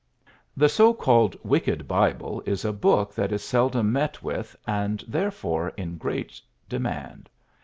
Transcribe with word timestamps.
The 0.57 0.67
so 0.67 0.95
called 0.95 1.37
Wicked 1.43 1.87
Bible 1.87 2.41
is 2.47 2.65
a 2.65 2.73
book 2.73 3.13
that 3.13 3.31
is 3.31 3.43
seldom 3.43 3.91
met 3.91 4.23
with, 4.23 4.55
and, 4.65 5.03
therefore, 5.07 5.69
in 5.77 5.97
great 5.99 6.41
demand. 6.67 7.29